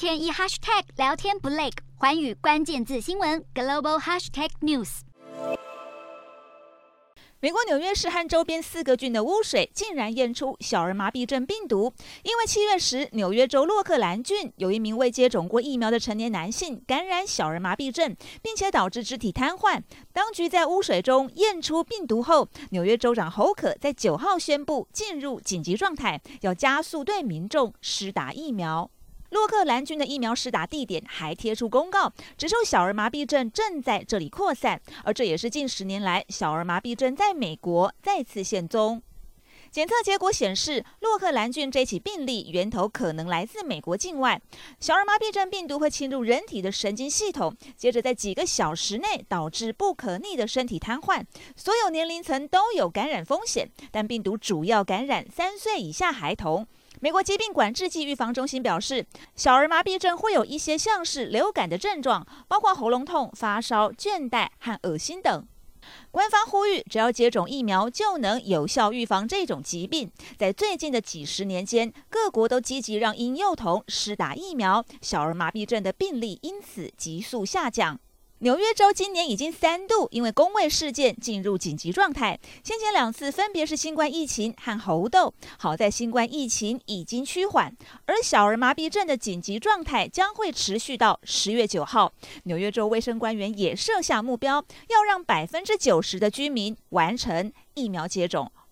[0.00, 1.68] 天一 hashtag 聊天不累，
[1.98, 5.00] 寰宇关键字新闻 global hashtag news。
[7.38, 11.92] 美国纽约市和周边四个郡的污水竟然验出小儿麻痹症病毒，
[12.22, 19.82] 因为七月时纽约州洛克兰郡有一名未接种过疫苗的成年男性感染小儿麻痹症，并且导致肢体瘫痪。
[20.14, 28.90] 当局在污水中验出病毒后，纽约州长侯可在九号宣布进入紧急状态，要加速对民众施打疫苗。
[29.30, 39.02] 洛克兰郡的疫苗施打地点还贴出公告，指出小儿麻痹症正在这里扩散，而这也是近十年来小儿麻痹症在美国再次现踪。
[39.70, 44.42] 检测结果显示，洛克兰郡这起病例源头可能来自美国境外。
[44.80, 51.22] 小儿麻痹症病毒会侵入人体的神经系统，接着在几个小时内导致不可逆的身体瘫痪。
[51.54, 56.66] 所有年龄层都有感染风险，但病毒主要感染三岁以下孩童。
[57.02, 65.46] 美国疾病管制暨预防中心表示，小儿麻痹症会有一些像是流感的症状，包括喉咙痛、发烧、倦怠和恶心等。
[66.10, 70.12] 官方呼吁，只要接种疫苗就能有效预防这种疾病。
[70.36, 77.98] 在最近的几十年间，各国都积极让婴幼童施打疫苗，小儿麻痹症的病例因此急速下降。
[78.42, 85.34] 纽约州今年已经三度因为公卫事件进入紧急状态，先前两次分别是新冠疫情和猴痘。
[85.58, 92.14] 好在新冠疫情已经趋缓，而小儿麻痹症的紧急状态将会持续到十月九号。
[92.44, 98.50] 纽约州卫生官员也设下目标，要让百分之九十的居民完成疫苗接种。